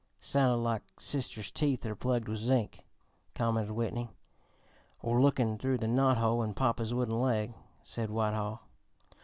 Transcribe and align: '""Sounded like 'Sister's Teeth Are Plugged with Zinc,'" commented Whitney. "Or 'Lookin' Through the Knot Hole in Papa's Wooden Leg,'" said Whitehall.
'""Sounded 0.19 0.63
like 0.63 0.81
'Sister's 0.99 1.51
Teeth 1.51 1.85
Are 1.85 1.93
Plugged 1.93 2.27
with 2.27 2.39
Zinc,'" 2.39 2.83
commented 3.35 3.75
Whitney. 3.75 4.09
"Or 4.99 5.21
'Lookin' 5.21 5.59
Through 5.59 5.77
the 5.77 5.87
Knot 5.87 6.17
Hole 6.17 6.41
in 6.41 6.55
Papa's 6.55 6.91
Wooden 6.91 7.21
Leg,'" 7.21 7.53
said 7.83 8.09
Whitehall. 8.09 8.63